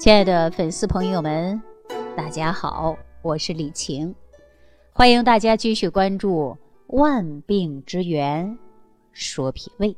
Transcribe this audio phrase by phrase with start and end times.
[0.00, 1.60] 亲爱的粉丝朋友们，
[2.16, 4.14] 大家好，我是李晴，
[4.94, 6.56] 欢迎大家继续关注
[6.96, 8.58] 《万病之源
[9.12, 9.92] 说脾胃》。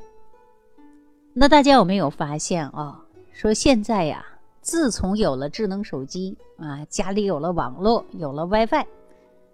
[1.32, 3.00] 那大家有没有发现啊？
[3.30, 4.26] 说现在呀，
[4.60, 8.84] 自从有了智能手机啊，家里有了网络，有了 WiFi，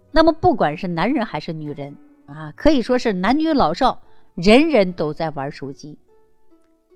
[0.09, 1.95] 那么不管是男人还是女人
[2.25, 4.01] 啊，可以说是男女老少，
[4.33, 5.95] 人人都在玩手机，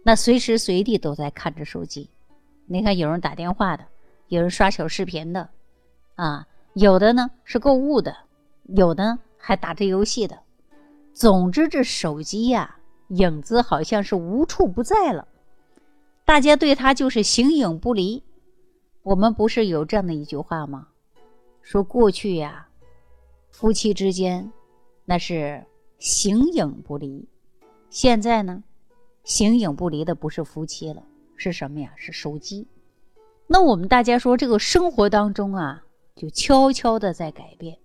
[0.01, 2.09] 那随时随地都在看着手机。
[2.65, 3.85] 你看，有人打电话的，
[4.27, 5.49] 有人刷小视频的，
[6.15, 8.15] 啊，有的呢是购物的，
[8.63, 10.39] 有的还打着游戏的。
[11.13, 12.77] 总之，这手机呀，
[13.09, 15.27] 影子好像是无处不在了，
[16.25, 18.23] 大家对它就是形影不离。
[19.03, 20.87] 我们不是有这样的一句话吗？
[21.61, 22.67] 说过去呀，
[23.51, 24.51] 夫妻之间
[25.05, 25.63] 那是
[25.99, 27.27] 形影不离，
[27.89, 28.63] 现在呢，
[29.23, 31.03] 形影不离的不是夫妻了。
[31.35, 31.91] 是什么呀？
[31.95, 32.67] 是手机。
[33.47, 35.83] 那我们大家说，这个生活当中啊，
[36.15, 37.77] 就悄悄的在改变。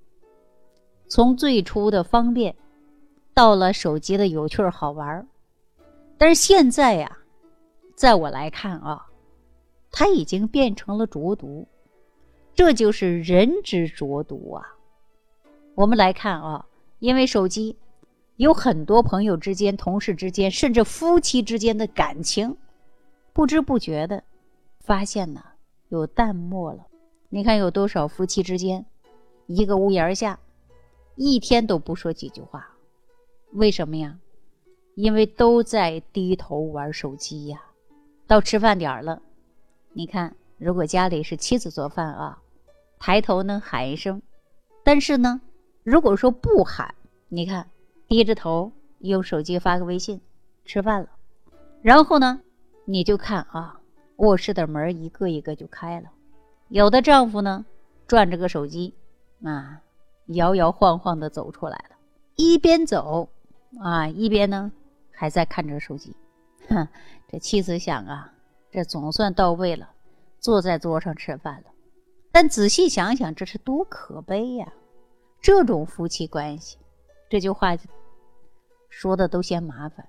[1.08, 2.54] 从最初的方便，
[3.34, 5.26] 到了手机的有趣好玩儿
[6.16, 7.18] 但是现在呀，
[7.94, 9.06] 在我来看啊，
[9.90, 11.66] 它已经变成了浊毒。
[12.54, 14.64] 这就是人之浊毒啊。
[15.74, 16.66] 我们来看啊，
[16.98, 17.76] 因为手机，
[18.36, 22.56] 有很多朋友之间、同事之间，甚至夫妻之间的感情。
[23.38, 24.24] 不知不觉的，
[24.80, 25.40] 发现呢
[25.90, 26.88] 有淡漠了。
[27.28, 28.84] 你看有多少夫妻之间，
[29.46, 30.40] 一个屋檐下，
[31.14, 32.68] 一天都不说几句话，
[33.52, 34.18] 为什么呀？
[34.96, 37.62] 因为都在低头玩手机呀。
[38.26, 39.22] 到吃饭点了，
[39.92, 42.42] 你看如果家里是妻子做饭啊，
[42.98, 44.20] 抬头呢喊一声，
[44.82, 45.40] 但是呢，
[45.84, 46.92] 如果说不喊，
[47.28, 47.70] 你看
[48.08, 50.20] 低着头用手机发个微信，
[50.64, 51.08] 吃饭了，
[51.82, 52.40] 然后呢？
[52.90, 53.78] 你就看啊，
[54.16, 56.10] 卧室的门一个一个就开了，
[56.68, 57.66] 有的丈夫呢
[58.06, 58.94] 转着个手机，
[59.44, 59.82] 啊，
[60.28, 61.96] 摇摇晃晃的走出来了，
[62.34, 63.28] 一边走
[63.78, 64.72] 啊一边呢
[65.12, 66.16] 还在看着手机，
[66.70, 66.88] 哼，
[67.30, 68.32] 这妻子想啊，
[68.70, 69.90] 这总算到位了，
[70.40, 71.70] 坐在桌上吃饭了。
[72.32, 74.72] 但仔细想想，这是多可悲呀！
[75.42, 76.78] 这种夫妻关系，
[77.28, 77.76] 这句话
[78.88, 80.08] 说的都嫌麻烦，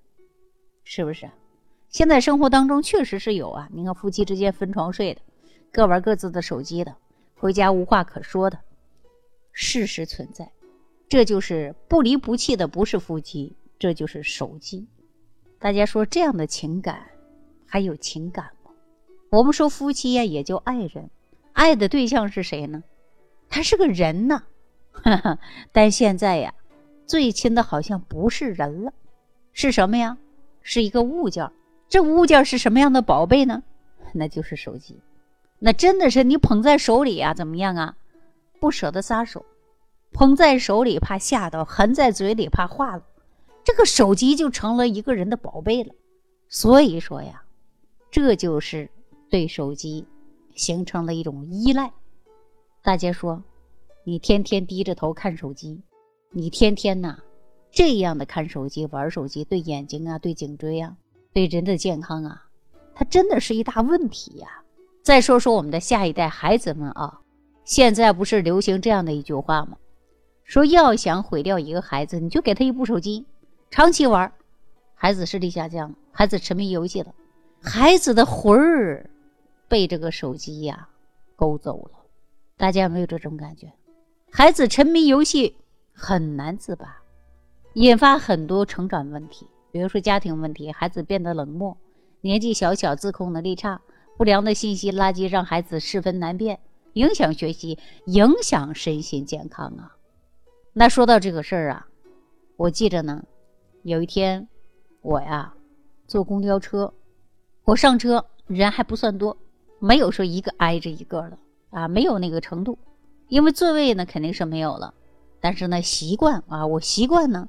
[0.85, 1.29] 是不是？
[1.89, 5.21] 现在生活当中确实是有啊，你看夫妻之间分床睡的，
[5.71, 6.95] 各玩各自的手机的，
[7.35, 8.59] 回家无话可说的，
[9.51, 10.51] 事实存在。
[11.07, 14.87] 这就是不离不弃的，不是夫妻，这就是手机。
[15.57, 17.09] 大家说这样的情感
[17.65, 18.71] 还有情感吗？
[19.31, 21.09] 我们说夫妻呀，也就爱人，
[21.53, 22.83] 爱的对象是谁呢？
[23.49, 24.43] 他是个人呐。
[25.71, 26.53] 但现在呀，
[27.07, 28.93] 最亲的好像不是人了，
[29.53, 30.19] 是什么呀？
[30.61, 31.49] 是一个物件。
[31.89, 33.63] 这物件是什么样的宝贝呢？
[34.13, 34.99] 那就是手机。
[35.57, 37.97] 那真的是你捧在手里啊，怎么样啊？
[38.59, 39.43] 不舍得撒手，
[40.13, 43.03] 捧在手里怕吓到，含在嘴里怕化了。
[43.63, 45.93] 这个手机就成了一个人的宝贝了。
[46.47, 47.43] 所以说呀，
[48.11, 48.89] 这就是
[49.29, 50.05] 对手机
[50.55, 51.91] 形成了一种依赖。
[52.81, 53.43] 大家说，
[54.03, 55.81] 你天天低着头看手机，
[56.31, 57.19] 你天天呐
[57.71, 60.95] 这样的看手机、玩手机，对眼睛啊，对颈椎啊。
[61.33, 62.45] 对人的健康啊，
[62.95, 64.47] 它真的是一大问题呀。
[65.01, 67.21] 再说说我们的下一代孩子们啊，
[67.63, 69.77] 现在不是流行这样的一句话吗？
[70.43, 73.25] 说要想毁掉一个孩子，你就给他一部手机，
[73.69, 74.31] 长期玩，
[74.95, 77.13] 孩子视力下降，孩子沉迷游戏了，
[77.61, 79.09] 孩子的魂儿
[79.67, 80.89] 被这个手机呀
[81.35, 81.99] 勾走了。
[82.57, 83.71] 大家有没有这种感觉？
[84.31, 85.55] 孩子沉迷游戏
[85.93, 87.01] 很难自拔，
[87.75, 89.47] 引发很多成长问题。
[89.71, 91.77] 比如说家庭问题，孩子变得冷漠，
[92.21, 93.81] 年纪小小自控能力差，
[94.17, 96.59] 不良的信息垃圾让孩子识分难辨，
[96.93, 99.95] 影响学习，影响身心健康啊。
[100.73, 101.87] 那说到这个事儿啊，
[102.57, 103.23] 我记着呢，
[103.83, 104.47] 有一天
[105.01, 105.53] 我呀
[106.07, 106.93] 坐公交车，
[107.63, 109.37] 我上车人还不算多，
[109.79, 111.37] 没有说一个挨着一个的
[111.69, 112.77] 啊，没有那个程度，
[113.27, 114.93] 因为座位呢肯定是没有了，
[115.39, 117.47] 但是呢习惯啊，我习惯呢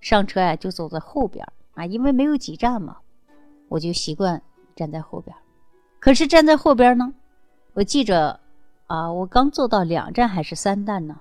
[0.00, 1.46] 上车呀就走在后边。
[1.80, 2.98] 啊，因为没有几站嘛，
[3.68, 4.42] 我就习惯
[4.76, 5.34] 站在后边。
[5.98, 7.14] 可是站在后边呢，
[7.72, 8.38] 我记着
[8.86, 11.18] 啊，我刚坐到两站还是三站呢，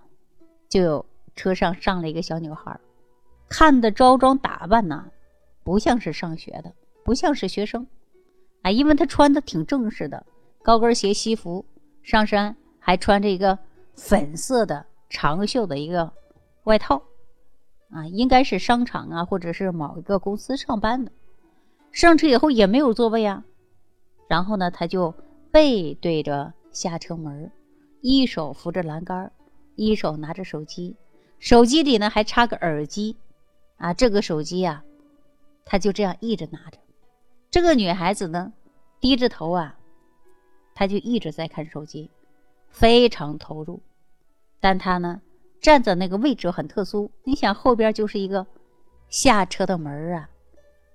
[0.68, 2.78] 就有车上上了一个小女孩，
[3.48, 5.06] 看的着装打扮呢，
[5.64, 6.74] 不像是上学的，
[7.06, 7.88] 不像是学生。
[8.64, 10.26] 啊，因为她穿的挺正式的，
[10.62, 11.64] 高跟鞋、西服，
[12.04, 13.58] 上身还穿着一个
[13.96, 16.12] 粉色的长袖的一个
[16.66, 17.02] 外套。
[17.91, 21.12] 啊，应该是商场啊，或者是某一个公司上班的。
[21.91, 23.44] 上车以后也没有座位啊，
[24.27, 25.13] 然后呢，他就
[25.51, 27.51] 背对着下车门，
[28.01, 29.31] 一手扶着栏杆，
[29.75, 30.95] 一手拿着手机，
[31.39, 33.18] 手机里呢还插个耳机，
[33.77, 34.83] 啊，这个手机呀，
[35.65, 36.77] 他就这样一直拿着。
[37.50, 38.53] 这个女孩子呢，
[39.00, 39.75] 低着头啊，
[40.75, 42.12] 她就一直在看手机，
[42.69, 43.81] 非常投入。
[44.59, 45.21] 但她呢，
[45.62, 48.46] 站在那个位置很特殊，你想后边就是一个
[49.10, 50.30] 下车的门啊。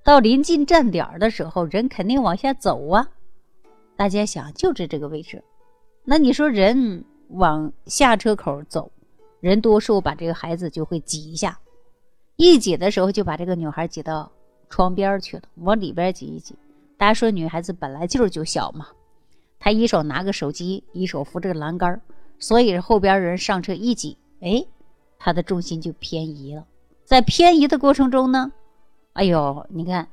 [0.03, 3.09] 到临近站点的时候，人肯定往下走啊。
[3.97, 5.43] 大家想，就是这个位置。
[6.05, 8.91] 那你说人往下车口走，
[9.41, 11.59] 人多数把这个孩子就会挤一下，
[12.37, 14.31] 一挤的时候就把这个女孩挤到
[14.69, 16.55] 窗边去了，往里边挤一挤。
[16.99, 18.89] 大家说女孩子本来就是就小嘛，
[19.59, 22.01] 她一手拿个手机，一手扶着栏杆，
[22.39, 24.64] 所以后边人上车一挤，哎，
[25.19, 26.67] 她的重心就偏移了。
[27.05, 28.52] 在偏移的过程中呢。
[29.14, 30.08] 哎呦，你看，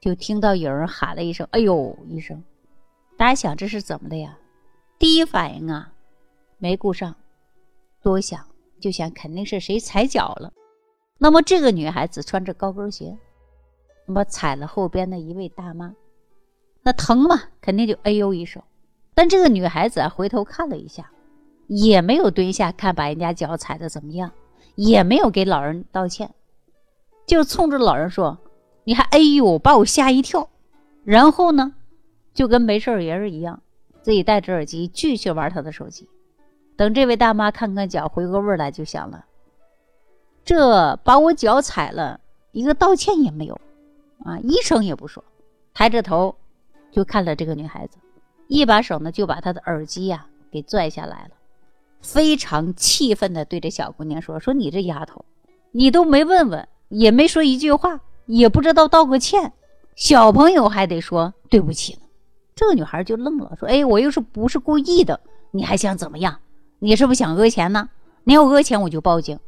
[0.00, 2.42] 就听到有人喊了一声“哎呦”一声，
[3.16, 4.36] 大家想这是怎么的呀？
[4.98, 5.92] 第一反应啊，
[6.58, 7.14] 没顾上
[8.02, 8.44] 多想，
[8.80, 10.52] 就想肯定是谁踩脚了。
[11.18, 13.16] 那么这个女孩子穿着高跟鞋，
[14.06, 15.94] 那么踩了后边的一位大妈，
[16.82, 18.60] 那疼嘛，肯定就“哎呦”一声。
[19.14, 21.12] 但这个女孩子啊，回头看了一下，
[21.72, 24.32] 也没有蹲下看把人家脚踩的怎么样，
[24.74, 26.34] 也没有给老人道歉。
[27.26, 28.38] 就冲着老人说
[28.82, 30.48] ：“你还哎呦，把我吓一跳。”
[31.04, 31.74] 然后呢，
[32.34, 33.62] 就跟没事人一样，
[34.02, 36.08] 自己戴着耳机继续玩他的手机。
[36.74, 39.26] 等这位大妈看看脚，回过味来，就想了：
[40.44, 42.18] 这把我脚踩了，
[42.50, 43.54] 一个道歉也没有，
[44.24, 45.22] 啊，一声也不说，
[45.72, 46.34] 抬着头
[46.90, 47.98] 就看了这个女孩子，
[48.48, 51.30] 一把手呢就把她的耳机呀给拽下来了，
[52.00, 55.24] 非常气愤的对着小姑娘说：“说你这丫头，
[55.72, 59.52] 你都没问问。”也没说一句话，也不知道道个歉。
[59.94, 62.00] 小朋友还得说对不起呢。
[62.56, 65.20] 这个女孩就愣了，说：“哎，我又是不是故意的？
[65.52, 66.36] 你还想怎么样？
[66.80, 67.88] 你是不是想讹钱呢？
[68.24, 69.38] 你要讹钱，我就报警。”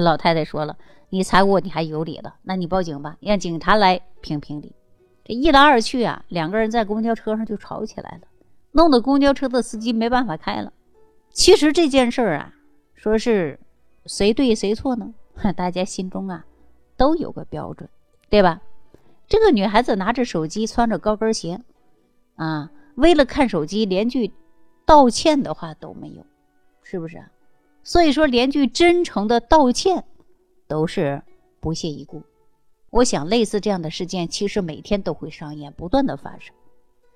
[0.00, 0.74] 老太太说了
[1.10, 2.36] ：“你踩我，你还有理了？
[2.42, 4.74] 那你报警吧，让警察来评评理。”
[5.22, 8.28] 这一来二去啊，两个人在公交车上就吵起来了，
[8.72, 10.72] 弄得公交车的司机没办法开了。
[11.36, 12.54] 其实这件事儿啊，
[12.94, 13.60] 说是
[14.06, 15.12] 谁对谁错呢？
[15.54, 16.46] 大家心中啊。
[16.96, 17.90] 都有个标准，
[18.30, 18.62] 对吧？
[19.28, 21.60] 这个女孩子拿着手机，穿着高跟鞋，
[22.36, 24.32] 啊，为了看手机，连句
[24.86, 26.24] 道歉的话都没有，
[26.82, 27.22] 是不是？
[27.84, 30.04] 所以说，连句真诚的道歉
[30.66, 31.22] 都是
[31.60, 32.22] 不屑一顾。
[32.88, 36.54] 我想，类似这样的事件，其实每天都会上演，不断的发生。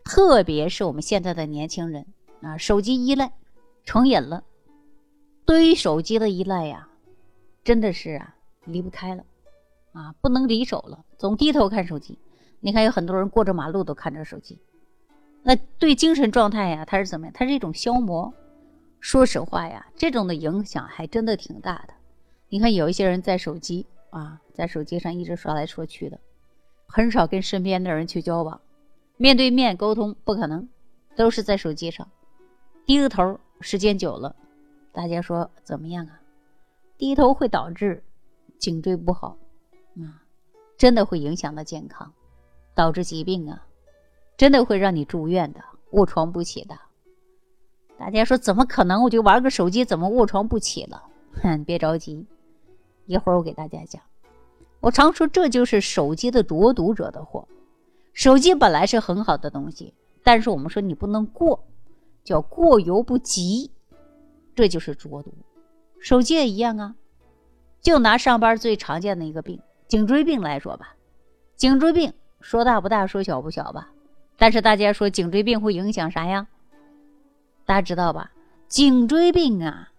[0.04, 2.04] 特别是我们现在的年轻人
[2.42, 3.32] 啊，手机依赖
[3.90, 4.44] 成瘾了，
[5.44, 6.88] 对于手机的依赖呀，
[7.64, 9.24] 真的是啊，离不开了。
[9.90, 12.16] 啊，不能离手了，总低头看手机。
[12.60, 14.60] 你看，有很多人过着马路都看着手机，
[15.42, 17.34] 那对精神状态呀，它是怎么样？
[17.34, 18.32] 它是一种消磨。
[19.00, 21.94] 说实话呀，这种的影响还真的挺大的。
[22.48, 26.16] 你看，有一些人在手机啊，在手机上一直刷来刷去的，
[26.86, 28.60] 很少跟身边的人去交往，
[29.16, 30.68] 面对面沟通不可能，
[31.16, 32.08] 都是在手机上
[32.86, 34.34] 低个头，时间久了，
[34.92, 36.20] 大家说怎么样啊？
[36.96, 38.02] 低头会导致
[38.58, 39.36] 颈椎不好。
[39.96, 40.22] 啊，
[40.78, 42.12] 真的会影响到健康，
[42.74, 43.66] 导致疾病啊，
[44.36, 45.60] 真的会让你住院的，
[45.90, 46.78] 卧床不起的。
[47.98, 49.02] 大家说怎么可能？
[49.02, 51.02] 我就玩个手机，怎么卧床不起了？
[51.42, 52.26] 哼，别着急，
[53.04, 54.00] 一会儿我给大家讲。
[54.80, 57.46] 我常说这就是手机的浊毒惹的祸。
[58.14, 59.92] 手机本来是很好的东西，
[60.24, 61.62] 但是我们说你不能过，
[62.30, 63.72] 叫过犹不及，
[64.54, 65.34] 这就是浊毒。
[65.98, 66.94] 手机也一样啊，
[67.80, 69.60] 就拿上班最常见的一个病。
[69.88, 70.94] 颈椎病来说吧，
[71.56, 73.90] 颈椎病说大不大，说小不小吧。
[74.38, 76.46] 但是大家说颈椎病会影响啥呀？
[77.66, 78.30] 大家知道吧？
[78.68, 79.90] 颈椎病啊，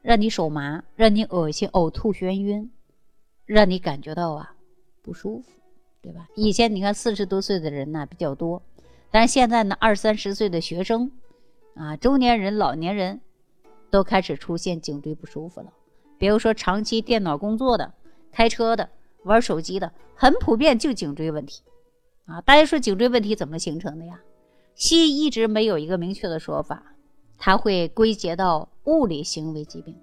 [0.00, 2.70] 让你手麻，让你恶心、呕吐、眩晕，
[3.46, 4.54] 让你感觉到啊
[5.02, 5.50] 不舒服，
[6.00, 6.28] 对吧？
[6.36, 8.62] 以前你看四十多岁的人呢比较多，
[9.10, 11.10] 但是现在呢二三十岁的学生
[11.74, 13.20] 啊、中年人、老年人
[13.90, 15.72] 都开始出现颈椎不舒服了。
[16.18, 17.92] 比如说长期电脑工作的。
[18.34, 18.88] 开车的、
[19.24, 21.62] 玩手机的，很普遍，就颈椎问题，
[22.24, 24.18] 啊，大家说颈椎问题怎么形成的呀？
[24.74, 26.82] 西医一直没有一个明确的说法，
[27.36, 29.94] 它会归结到物理行为疾病，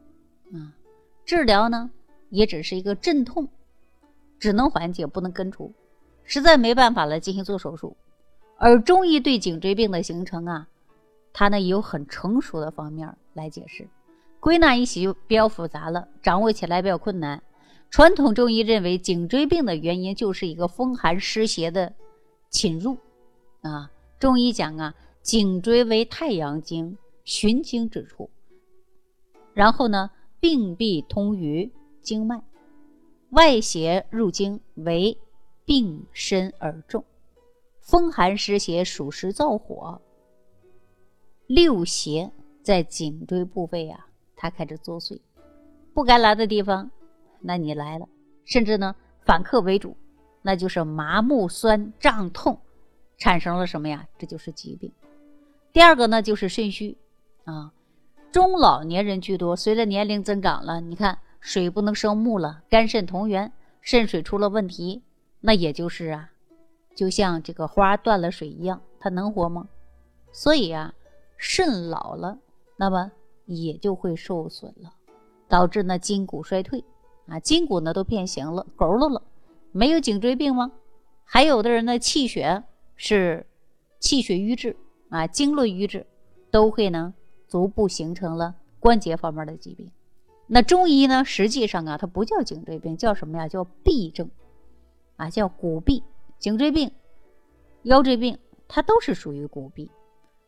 [0.53, 0.77] 啊，
[1.25, 1.89] 治疗呢
[2.29, 3.47] 也只是一个镇痛，
[4.38, 5.73] 只能缓解不能根除，
[6.23, 7.97] 实在没办法了进行做手术。
[8.59, 10.67] 而中医对颈椎病的形成啊，
[11.39, 13.88] 它呢也有很成熟的方面来解释，
[14.41, 17.41] 归纳一起就比较复杂了，掌握起来比较困难。
[17.89, 21.93] 传统中医认为，颈椎病的原因就是一个风寒湿邪的
[22.50, 22.98] 侵入，
[23.62, 28.29] 啊，中医讲啊，颈椎为太阳经循经之处，
[29.53, 32.43] 然后呢，病必通于经脉，
[33.29, 35.17] 外邪入经为
[35.63, 37.05] 病深而重，
[37.79, 40.01] 风寒湿邪属实燥火，
[41.50, 45.20] 六邪在颈椎部位啊，它开始作祟，
[45.96, 46.91] 不该来的地方，
[47.39, 48.08] 那你来了，
[48.46, 49.98] 甚至呢反客为主，
[50.44, 52.60] 那就是麻木、酸胀、痛。
[53.18, 54.06] 产生了什么呀？
[54.20, 54.94] 这就是疾病。
[55.74, 56.96] 第二个呢，就是肾虚
[57.46, 57.74] 啊，
[58.32, 59.56] 中老年人居多。
[59.56, 63.51] 随着年龄增长了，你看水不能生木了，肝肾同源，
[63.82, 65.01] 肾水出了问题，
[65.39, 66.29] 那也就是啊，
[66.94, 69.68] 就像这个花断了水一样，它能活吗？
[70.32, 70.94] 所以啊，
[71.39, 72.38] 肾老了，
[72.75, 73.12] 那么
[73.46, 74.93] 也就会受损了，
[75.48, 76.84] 导致呢筋骨衰退
[77.25, 79.24] 啊，筋骨呢都变形了，佝偻了。
[79.72, 80.72] 没有颈椎病吗？
[81.24, 82.63] 还有的人呢，气血。
[83.01, 83.46] 是
[84.01, 84.75] 气血瘀滞
[85.08, 86.05] 啊，经络瘀滞，
[86.51, 87.13] 都会呢
[87.48, 89.89] 逐步形成了关节方面的疾病。
[90.48, 93.48] 那中医呢，实际上啊，它不叫颈椎病，叫什么呀？
[93.48, 94.29] 叫痹症
[95.15, 96.03] 啊，叫骨痹。
[96.39, 96.91] 颈椎病、
[97.84, 99.88] 腰椎病，它都是属于骨痹。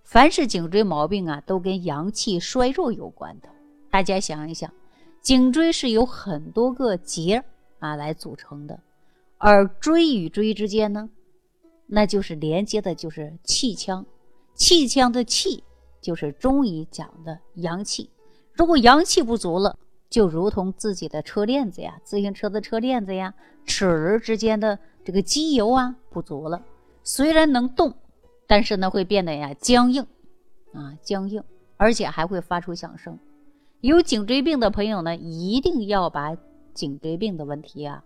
[0.03, 3.49] 凡是颈椎毛病啊，都跟阳气衰弱有关的。
[3.89, 4.71] 大家想一想，
[5.21, 7.43] 颈椎是由很多个节
[7.79, 8.79] 啊来组成的，
[9.37, 11.09] 而椎与椎之间呢？
[11.87, 14.05] 那就是连接的，就是气腔，
[14.53, 15.63] 气腔的气
[16.01, 18.09] 就是中医讲的阳气。
[18.53, 19.77] 如果阳气不足了，
[20.09, 23.33] 就如同自己的车链子呀，自行车的车链子呀，
[23.65, 26.61] 齿轮之间的这个机油啊不足了，
[27.03, 27.93] 虽然能动，
[28.51, 30.05] 但是呢会变得呀僵硬，
[30.73, 31.41] 啊僵硬，
[31.77, 33.17] 而且还会发出响声。
[33.79, 36.35] 有颈椎病的朋友呢，一定要把
[36.73, 38.03] 颈椎病的问题啊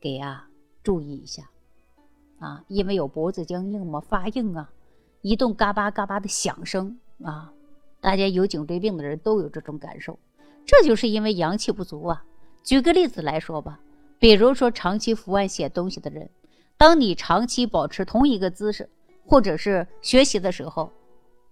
[0.00, 0.48] 给啊
[0.82, 1.48] 注意一下。
[2.40, 4.72] 啊，因为有脖子僵硬嘛，发硬啊，
[5.22, 7.52] 一动嘎巴嘎巴的响声啊，
[8.00, 10.18] 大家有颈椎病的人都有这种感受，
[10.64, 12.24] 这就是因为阳气不足啊。
[12.64, 13.78] 举个例子来说吧，
[14.18, 16.28] 比如说长期伏案写东西的人，
[16.76, 18.90] 当你长期保持同一个姿势，
[19.26, 20.92] 或者是学习的时候，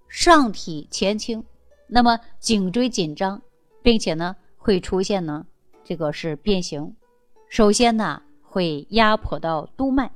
[0.09, 1.43] 上体前倾，
[1.89, 3.43] 那么颈椎紧张，
[3.83, 5.45] 并且呢会出现呢
[5.83, 6.95] 这个是变形，
[7.49, 10.11] 首先呢会压迫到督脉。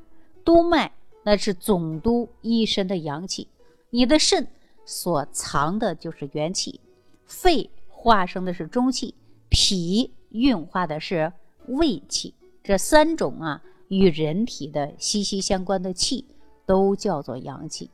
[0.45, 0.91] 督脉
[1.25, 3.49] 那是总督一身的阳气，
[3.91, 4.47] 你的肾
[4.87, 6.81] 所藏的就是元气，
[7.27, 9.15] 肺化生的是中气，
[9.51, 11.31] 脾运化的是
[11.67, 16.25] 胃气，这三种啊与人体的息息相关的气
[16.69, 17.91] 都叫做阳气。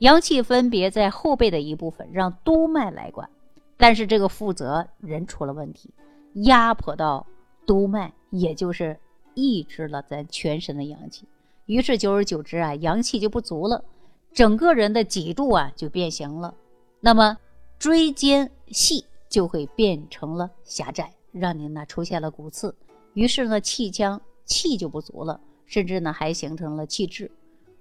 [0.00, 3.30] 阳气分别在后背的一部分，让督脉来管，
[3.76, 5.94] 但是这个负责人出了问题，
[6.34, 7.24] 压迫到
[7.64, 8.98] 督脉，也就是
[9.34, 11.24] 抑制了咱全身的阳气。
[11.66, 13.84] 于是久而久之啊，阳气就不足了，
[14.34, 16.52] 整个人的脊柱啊就变形了，
[17.00, 17.38] 那么
[17.78, 22.74] 椎间隙就会变成了狭窄，让您呢出现了骨刺。
[23.14, 27.30] 于是呢，气腔气就不足了，甚至呢还形成了气滞。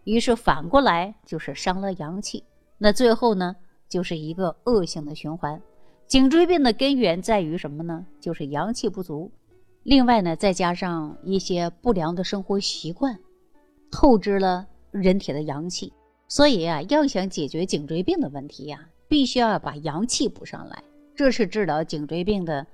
[0.05, 2.45] 于是反过来就是伤了阳气。
[2.77, 3.57] 那最后呢，
[3.89, 5.61] 就是一个恶性的循环。
[6.07, 8.05] 颈椎病的根源在于什么呢？
[8.21, 9.29] 就是阳气不足。
[9.83, 13.19] 另外呢，再加上一些不良的生活习惯。
[13.91, 15.93] 透支了人体的阳气，
[16.27, 20.83] 所以啊，要想解决颈椎病的问题呀，必须要把阳气补上来，
[21.15, 22.67] 这是治疗颈椎病的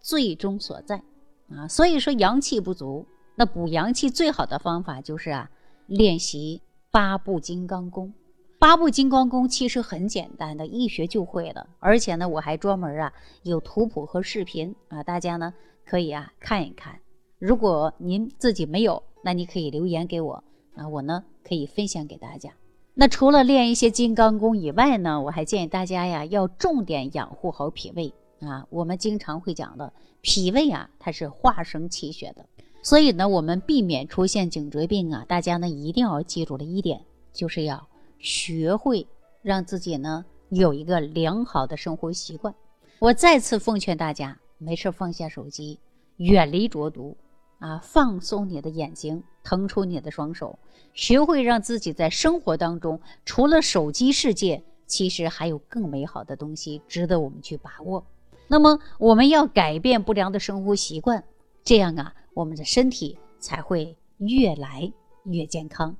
[0.00, 1.02] 最终所在
[1.48, 1.66] 啊。
[1.68, 5.50] 所以说，阳气不足，那补阳气最好的方法就是啊，
[5.86, 6.60] 练习
[6.98, 8.12] 八步金刚功。
[8.58, 11.64] 八步金刚功其实很简单的，一学就会了。
[11.78, 13.12] 而且呢，我还专门啊
[13.44, 15.54] 有图谱和视频啊，大家呢
[15.86, 16.98] 可以啊看一看。
[17.38, 20.42] 如果您自己没有，那你可以留言给我。
[20.74, 22.50] 啊，我呢可以分享给大家。
[22.94, 28.66] 那除了练一些金刚功以外呢，我还建议大家呀，要重点养护好脾胃啊。
[28.70, 32.44] 我们经常会讲的，脾胃啊，它是化生气血的。
[32.82, 37.00] 所以呢，我们避免出现颈椎病啊，大家呢一定要记住了一点，
[37.32, 39.06] 就是要学会
[39.42, 42.54] 让自己呢有一个良好的生活习惯。
[42.98, 45.78] 我再次奉劝大家，没事放下手机，
[46.16, 47.16] 远离浊毒。
[47.58, 50.56] 啊，放松你的眼睛，腾出你的双手，
[50.94, 58.06] 学会让自己在生活当中，除了手机世界，其实还有更美好的东西值得我们去把握。
[58.46, 61.24] 那么，我们要改变不良的生活习惯，
[61.64, 64.92] 这样啊，我们的身体才会越来
[65.24, 65.94] 越健康。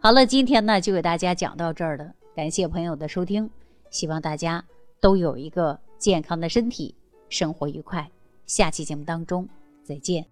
[0.00, 3.50] 好了，今天呢就给大家讲到这儿了，感谢朋友的收听，
[3.90, 4.64] 希望大家
[5.00, 6.94] 都有一个健康的身体，
[7.28, 8.08] 生活愉快。
[8.46, 9.48] 下期节目当中
[9.84, 10.24] 再见。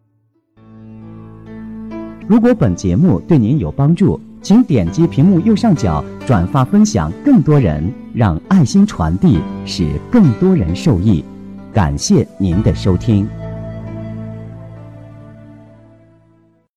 [2.28, 11.24] 如果本节目对您有帮助，请点击屏幕右上角转发分享，更多人让爱心传递，使更多人受益。
[11.72, 13.28] 感谢您的收听。